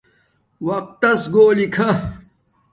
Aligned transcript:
وقت 0.67 0.91
تس 1.01 1.21
کھولی 1.33 1.67
کھا 1.75 1.89